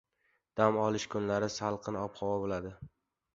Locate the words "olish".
0.83-1.05